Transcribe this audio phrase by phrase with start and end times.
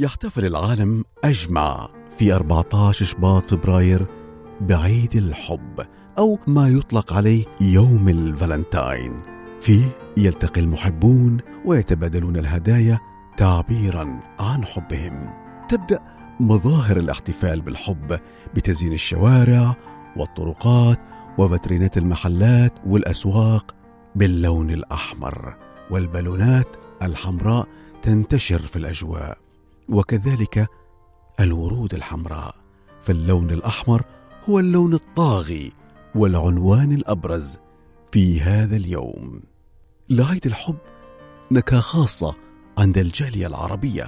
[0.00, 1.88] يحتفل العالم أجمع
[2.18, 4.06] في 14 شباط فبراير
[4.60, 5.86] بعيد الحب
[6.18, 9.20] أو ما يطلق عليه يوم الفالنتاين.
[9.60, 9.84] فيه
[10.16, 12.98] يلتقي المحبون ويتبادلون الهدايا
[13.36, 15.30] تعبيرا عن حبهم.
[15.68, 15.98] تبدأ
[16.40, 18.18] مظاهر الاحتفال بالحب
[18.54, 19.76] بتزيين الشوارع
[20.16, 20.98] والطرقات
[21.38, 23.74] وفترينات المحلات والأسواق
[24.14, 25.56] باللون الأحمر
[25.90, 27.68] والبالونات الحمراء
[28.02, 29.47] تنتشر في الأجواء.
[29.88, 30.66] وكذلك
[31.40, 32.54] الورود الحمراء
[33.02, 34.02] فاللون الأحمر
[34.50, 35.72] هو اللون الطاغي
[36.14, 37.60] والعنوان الأبرز
[38.12, 39.42] في هذا اليوم.
[40.10, 40.76] لعيد الحب
[41.52, 42.34] نكهة خاصة
[42.78, 44.06] عند الجالية العربية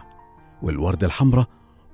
[0.62, 1.46] والورده الحمراء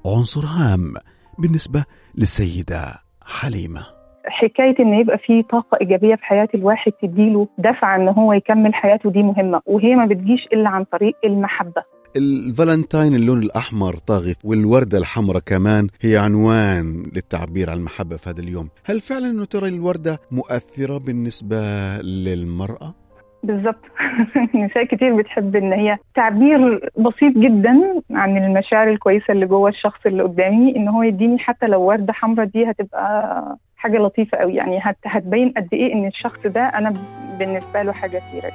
[0.07, 0.95] عنصر هام
[1.39, 2.83] بالنسبة للسيدة
[3.27, 3.81] حليمة.
[4.27, 9.11] حكاية إن يبقى في طاقة إيجابية في حياة الواحد تديله دفعة إن هو يكمل حياته
[9.11, 11.83] دي مهمة وهي ما بتجيش إلا عن طريق المحبة.
[12.17, 18.69] الفالنتاين اللون الأحمر طاغي والوردة الحمراء كمان هي عنوان للتعبير عن المحبة في هذا اليوم.
[18.85, 21.57] هل فعلا أنه ترى الوردة مؤثرة بالنسبة
[21.99, 22.95] للمرأة؟
[23.43, 23.85] بالظبط
[24.65, 30.23] نساء كتير بتحب إن هي تعبير بسيط جدا عن المشاعر الكويسة اللي جوه الشخص اللي
[30.23, 34.97] قدامي إن هو يديني حتى لو وردة حمراء دي هتبقى حاجة لطيفة قوي يعني هت
[35.05, 36.93] هتبين قد إيه إن الشخص ده أنا
[37.39, 38.53] بالنسبة له حاجة كبيره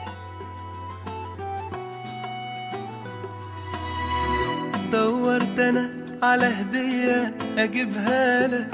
[4.92, 5.90] دورت أنا
[6.24, 8.68] على هدية أجيبها لك.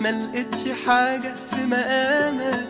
[0.00, 2.68] ما لقيتش حاجة في مقامك.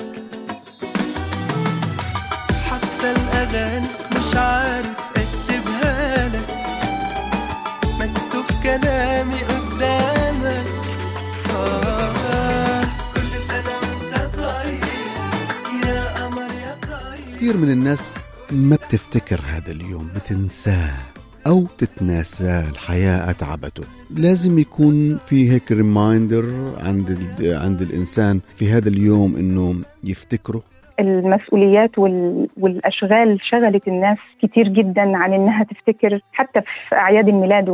[2.71, 6.51] حتى الأغاني مش عارف أكتبها لك.
[8.01, 10.67] مكسوف كلامي قدامك.
[11.57, 12.83] آه
[13.15, 14.85] كل سنة وأنت طيب.
[15.87, 17.37] يا قمر يا طيب.
[17.37, 18.13] كثير من الناس
[18.51, 20.95] ما بتفتكر هذا اليوم بتنساه.
[21.47, 23.83] أو تتناساه الحياة أتعبته
[24.17, 30.63] لازم يكون في هيك ريمايندر عند عند الإنسان في هذا اليوم إنه يفتكره.
[31.01, 32.49] المسؤوليات وال...
[32.61, 37.69] والأشغال شغلت الناس كتير جدا عن إنها تفتكر حتى في أعياد الميلاد.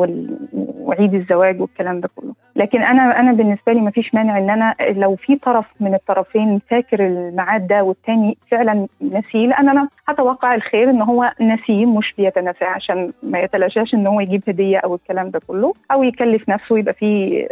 [0.81, 4.75] وعيد الزواج والكلام ده كله لكن أنا أنا بالنسبة لي ما فيش مانع إن أنا
[4.81, 10.91] لو في طرف من الطرفين فاكر الميعاد ده والتاني فعلا نسيه لأن أنا هتوقع الخير
[10.91, 15.41] إن هو نسيه مش بيتناساه عشان ما يتلاشاش إن هو يجيب هدية أو الكلام ده
[15.47, 17.43] كله أو يكلف نفسه يبقى في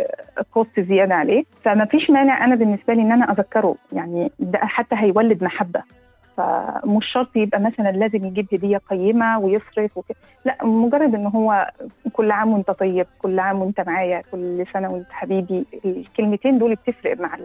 [0.54, 4.96] كوست زيادة عليه فما فيش مانع أنا بالنسبة لي إن أنا أذكره يعني ده حتى
[4.98, 5.63] هيولد محبة
[6.36, 11.70] فمش شرط يبقى مثلا لازم يجيب هدية قيمة ويصرف وكده لا مجرد ان هو
[12.12, 17.20] كل عام وأنت طيب كل عام وأنت معايا كل سنة وأنت حبيبي الكلمتين دول بتفرق
[17.20, 17.38] مع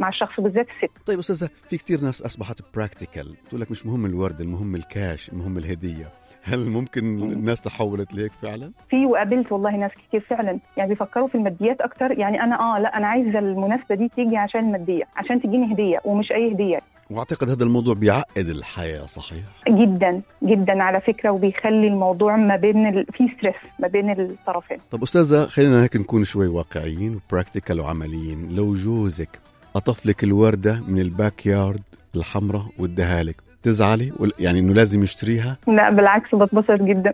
[0.00, 1.06] مع الشخص بالذات الست.
[1.06, 5.58] طيب أستاذة في كثير ناس أصبحت practical تقول لك مش مهم الورد المهم الكاش المهم
[5.58, 6.06] الهدية.
[6.42, 10.58] هل ممكن الناس تحولت لهيك فعلا؟ في وقابلت والله ناس كتير فعلا.
[10.76, 12.18] يعني بيفكروا في الماديات أكتر.
[12.18, 16.32] يعني أنا آه لا أنا عايزة المناسبة دي تيجي عشان المادية عشان تجيني هدية ومش
[16.32, 16.80] أي هدية.
[17.10, 23.06] وأعتقد هذا الموضوع بيعقد الحياة صحيح؟ جدا جدا على فكرة وبيخلي الموضوع ما بين ال...
[23.12, 24.78] في stress ما بين الطرفين.
[24.90, 28.56] طب أستاذة خلينا هيك نكون شوي واقعيين و practical وعمليين.
[28.56, 29.38] لو جوزك
[29.74, 31.82] قطف لك الوردة من ال backyard
[32.16, 37.12] الحمراء واداها لك تزعلي يعني إنه لازم يشتريها؟ لا بالعكس بتبسط جدا.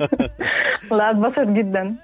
[0.98, 1.96] لا اتبسط جدا.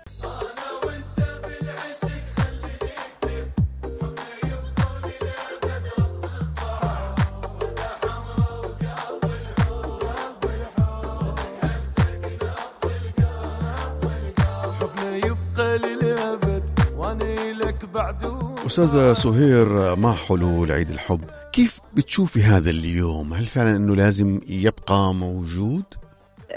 [18.66, 21.20] أستاذة سهير مع حلول عيد الحب؟
[21.52, 25.84] كيف بتشوفي هذا اليوم؟ هل فعلا أنه لازم يبقى موجود؟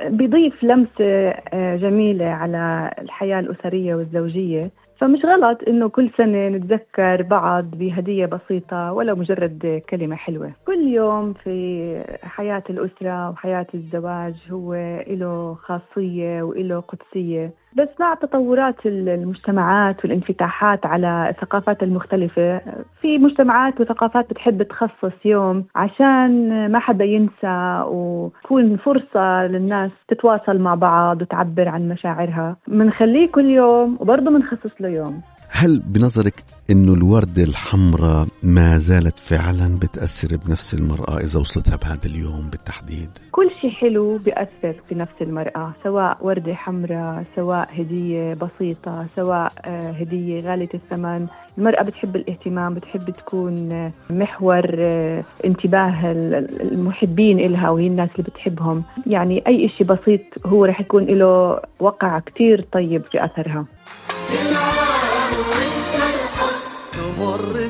[0.10, 1.34] بيضيف لمسة
[1.76, 4.72] جميلة على الحياة الأسرية والزوجية.
[5.00, 10.52] فمش غلط إنه كل سنة نتذكر بعض بهدية بسيطة ولو مجرد كلمة حلوة.
[10.68, 14.74] كل يوم في حياة الأسرة وحياة الزواج هو
[15.08, 17.54] له خاصية وله قدسية.
[17.74, 22.62] بس مع تطورات المجتمعات والانفتاحات على الثقافات المختلفة.
[23.01, 30.75] في مجتمعات وثقافات بتحب تخصص يوم عشان ما حدا ينسى وتكون فرصة للناس تتواصل مع
[30.75, 32.56] بعض وتعبر عن مشاعرها.
[32.68, 35.21] بنخليه كل يوم وبرضه بنخصص له يوم.
[35.51, 42.50] هل بنظرك إنه الوردة الحمراء ما زالت فعلا بتأثر بنفس المرأة إذا وصلتها بهذا اليوم
[42.51, 49.51] بالتحديد؟ كل شيء حلو بيأثر في نفس المرأة سواء وردة حمراء سواء هدية بسيطة سواء
[49.66, 51.28] آه، هدية غالية الثمن.
[51.57, 58.30] المرأة بتحب الاهتمام بتحب تكون آه، محور آه، انتباه ال- المحبين إلها وهي الناس اللي
[58.31, 58.84] بتحبهم.
[59.07, 63.66] يعني أي شيء بسيط هو رح يكون له وقع كتير طيب في أثرها.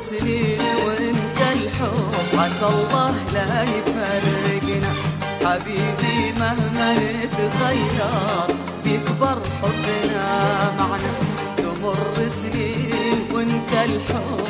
[0.09, 2.39] سنين وانت الحب.
[2.39, 4.91] عسى الله لا يفرقنا
[5.45, 8.47] حبيبي مهما نتغير
[8.83, 10.27] بيكبر حبنا
[10.79, 11.13] معنا.
[11.57, 14.47] تمر سنين وانت الحب.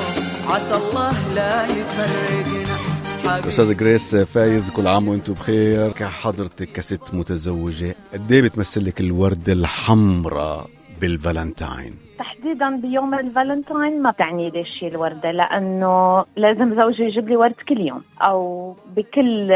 [0.48, 2.78] عسى الله لا يفرقنا
[3.26, 5.92] أستاذ جريس فايز كل عام وأنتم بخير.
[5.92, 10.70] كحضرتك كست متزوجة قد إيه بتمثل لك الوردة الحمراء
[11.02, 12.09] بالفالنتاين؟
[12.40, 17.82] تحديدا بيوم الفالنتاين ما بتعني لي شيء الوردة لأنه لازم زوجي يجيب لي ورد كل
[17.82, 19.48] يوم أو بكل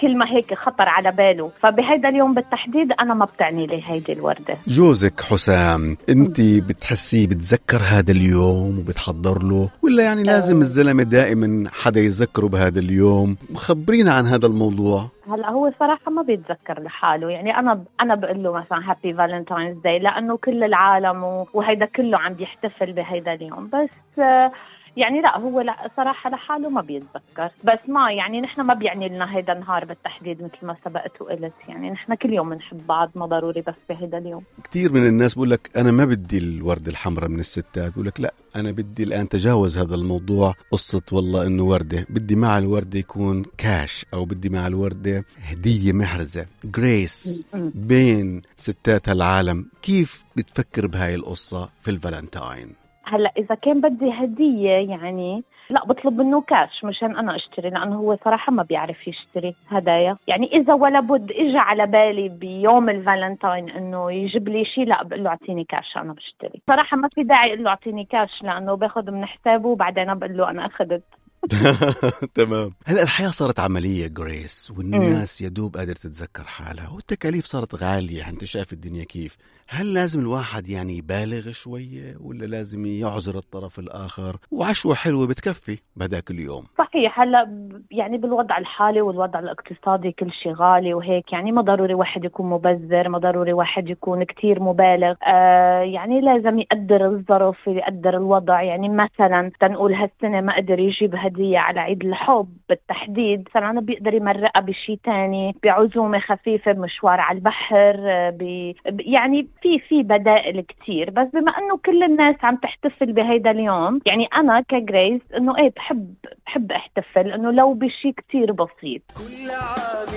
[0.00, 1.50] كلمة هيك خطر على باله.
[1.62, 4.56] فبهيدا اليوم بالتحديد أنا ما بتعني لي هيدي الوردة.
[4.66, 12.00] جوزك حسام أنت بتحسيه بتذكر هذا اليوم وبتحضر له؟ ولا يعني لازم الزلمة دائما حدا
[12.00, 15.08] يذكره بهذا اليوم؟ خبرينا عن هذا الموضوع.
[15.30, 17.30] هلا هو صراحة ما بيتذكر لحاله.
[17.30, 22.18] يعني أنا أنا بقول له مثلا happy Valentine's Day لأنه كل العالم و- وهيدا كله
[22.18, 23.70] عم بيحتفل بهيدا اليوم.
[23.72, 24.50] بس آه،
[24.98, 27.50] يعني لا هو لا صراحة لحاله ما بيتذكر.
[27.64, 31.52] بس ما يعني نحن ما بيعني لنا هيدا النهار بالتحديد مثل ما سبقت وقلت.
[31.68, 34.42] يعني نحن كل يوم بنحب بعض ما ضروري بس بهيدا اليوم.
[34.64, 37.92] كثير من الناس بقول لك أنا ما بدي الوردة الحمراء من الستات.
[37.92, 40.54] بقول لك لا أنا بدي الآن تجاوز هذا الموضوع.
[40.72, 42.06] قصة والله إنه وردة.
[42.10, 46.46] بدي مع الوردة يكون كاش أو بدي مع الوردة هدية محرزة.
[46.64, 49.70] جريس بين ستات هالعالم.
[49.82, 56.40] كيف بتفكر بهاي القصة في الفالنتاين؟ هلا إذا كان بدي هدية يعني لا بطلب منه
[56.40, 60.16] كاش مشان أنا أشتري لأنه هو صراحة ما بيعرف يشتري هدايا.
[60.26, 65.24] يعني إذا ولا بد اجى على بالي بيوم الفالنتاين إنه يجيب لي شيء لا بقول
[65.24, 66.62] له أعطيني كاش أنا بشتري.
[66.66, 70.50] صراحة ما في داعي أقول له أعطيني كاش لأنه باخذ من حسابه وبعدين بقول له
[70.50, 71.02] أنا أخذت.
[72.34, 72.70] تمام.
[72.86, 78.44] هلا الحياة صارت عملية جريس والناس يا دوب قادرة تتذكر حالها والتكاليف صارت غالية أنت
[78.44, 79.36] شايف الدنيا كيف؟
[79.70, 86.30] هل لازم الواحد يعني يبالغ شوية ولا لازم يعذر الطرف الآخر؟ وعشوة حلوة بتكفي بهداك
[86.30, 86.64] اليوم.
[86.78, 92.24] صحيح هلا يعني بالوضع الحالي والوضع الاقتصادي كل شيء غالي وهيك يعني ما ضروري واحد
[92.24, 95.14] يكون مبذر ما ضروري واحد يكون كتير مبالغ.
[95.26, 98.62] آه يعني لازم يقدر الظرف يقدر الوضع.
[98.62, 104.60] يعني مثلا تنقول هالسنة ما قدر يجيب هدية على عيد الحب بالتحديد مثلا بيقدر يمرقها
[104.62, 108.72] بشيء تاني بعزومة خفيفة بمشوار على البحر آه ب...
[108.88, 114.00] ب- يعني في في بدائل كتير بس بما إنه كل الناس عم تحتفل بهيدا اليوم
[114.06, 116.14] يعني أنا كجريس إنه إيه بحب
[116.46, 119.02] بحب أحتفل إنه لو بشيء كتير بسيط.
[119.16, 120.12] كل عام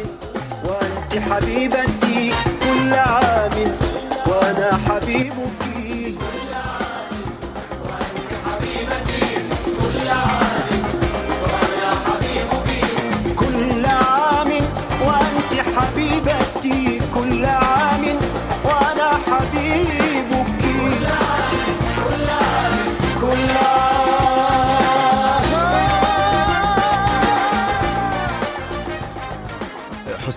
[0.66, 2.32] وأنت حبيبتي
[2.64, 3.52] كل عام
[4.28, 5.71] وأنا حبيبك.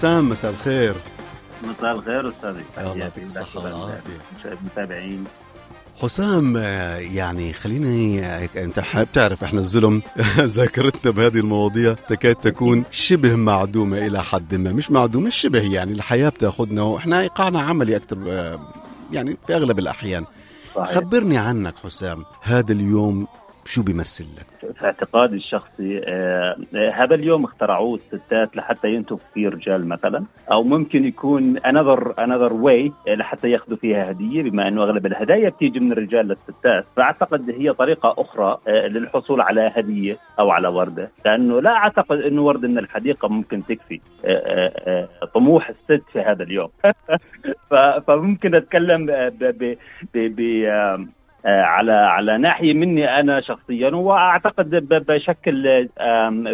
[0.04, 0.94] حسام مساء الخير.
[1.62, 2.64] مساء الخير أستاذي.
[2.78, 3.25] الله يعطيك
[3.56, 3.99] ولل- والعافية.
[4.44, 5.25] المتابعين
[6.02, 6.56] حسام
[7.14, 10.02] يعني خليني أنت حابب تعرف إحنا الزلم
[10.38, 14.73] ذاكرتنا بهذه المواضيع تكاد تكون شبه معدومة إلى حد ما.
[14.73, 18.58] مش معدومة شبه يعني الحياة بتاخذنا وإحنا إيقاعنا عملي أكثر آه،
[19.12, 20.25] يعني في أغلب الأحيان.
[20.76, 20.94] صحيح.
[20.96, 23.26] خبرني عنك حسام هذا اليوم
[23.66, 26.56] شو بيمثل لك؟ في اعتقادي الشخصي آه،
[26.94, 32.92] هذا اليوم اخترعوه الستات لحتى ينتوا فيه رجال مثلا أو ممكن يكون another another way
[33.06, 38.14] لحتى ياخذوا فيها هدية بما أنه أغلب الهدايا بتيجي من الرجال للستات فأعتقد هي طريقة
[38.18, 41.11] أخرى آه، للحصول على هدية أو على وردة.
[41.25, 46.68] لأنه لا أعتقد أنه وردة من الحديقة ممكن تكفي آه، طموح الست في هذا اليوم.
[48.06, 49.76] فممكن أتكلم ب ب
[50.14, 50.40] ب
[51.46, 54.70] على على ناحية مني أنا شخصيا وأعتقد
[55.08, 55.88] بشكل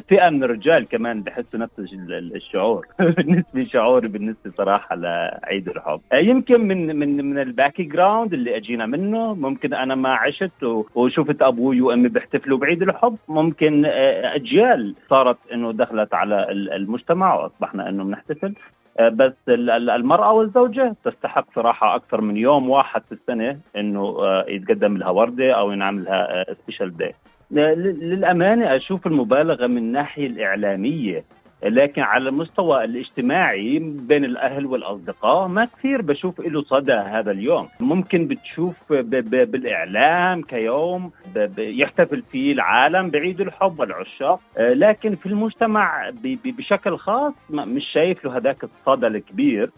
[0.09, 2.87] فئة من الرجال كمان بحسوا نفس ال- الشعور.
[3.16, 6.00] بالنسبة شعوري بالنسبة صراحة لعيد الحب.
[6.12, 10.62] آه، يمكن من من من ال background اللي أجينا منه ممكن أنا ما عشت
[10.94, 13.16] وشفت أبوي وأمي بيحتفلوا بعيد الحب.
[13.28, 18.54] ممكن آه، أجيال صارت إنه دخلت على ال- المجتمع وأصبحنا إنه بنحتفل.
[19.00, 24.44] بس ال- ال- المرأة والزوجة تستحق صراحة أكثر من يوم واحد في السنة إنه آه،
[24.49, 27.12] يتقدم لها وردة أو ينعمل لها special day
[27.50, 31.25] للأمانة أشوف المبالغة من الناحية الإعلامية.
[31.62, 37.69] لكن على المستوى الاجتماعي بين الأهل والأصدقاء ما كثير بشوف له صدى هذا اليوم.
[37.81, 38.95] ممكن بتشوف ب-
[39.31, 41.11] ب- بالإعلام كيوم
[41.59, 44.40] يحتفل فيه العالم بعيد الحب والعشاق.
[44.59, 46.11] آه، لكن في المجتمع
[46.45, 49.71] بشكل خاص مش شايف له هذاك الصدى الكبير.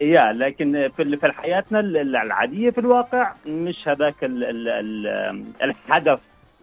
[0.00, 5.44] يا لكن في في حياتنا ال- ال- العادية في الواقع مش هذاك ال- ال- ال-
[5.62, 6.18] الحدث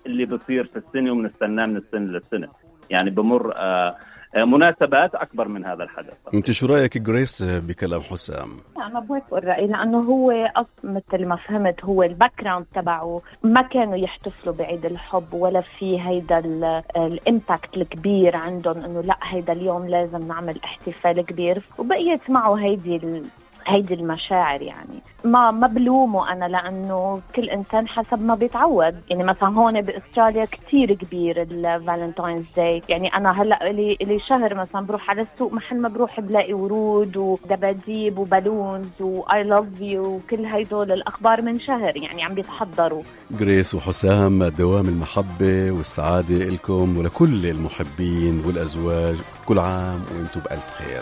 [0.06, 2.48] اللي بصير في السنة وبنستناه من السنة للسنة.
[2.90, 3.96] يعني بمر آه،
[4.36, 6.14] مناسبات أكبر من هذا الحدث.
[6.34, 10.66] أنت شو رأيك جريس بكلام حسام؟ أنا بوافق الرأي لأنه هو أص...
[10.84, 16.38] مثل ما فهمت هو ال background تبعه ما كانوا يحتفلوا بعيد الحب ولا في هيدا
[16.40, 21.62] ال- ال impact الكبير عندهم إنه لا هيدا اليوم لازم نعمل احتفال كبير.
[21.78, 23.24] وبقيت معه هيدي ال...
[23.68, 25.02] هيدي المشاعر يعني.
[25.24, 28.96] ما ما بلومه أنا لأنه كل إنسان حسب ما بيتعود.
[29.10, 32.82] يعني مثلا هون بأستراليا كثير كبير ال Valentine's Day.
[32.90, 37.18] يعني أنا هلأ لي لي شهر مثلا بروح على السوق محل ما بروح بلاقي ورود
[37.18, 43.04] ودباديب و balloons و I love you وكل هيدول الأخبار من شهر يعني عم بيتحضروا.
[43.32, 51.02] جريس وحسام دوام المحبة والسعادة لكم ولكل المحبين والأزواج كل عام وأنتم بألف خير.